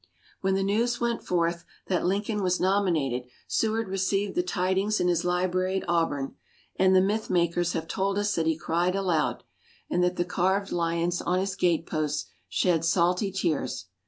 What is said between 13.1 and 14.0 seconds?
tears.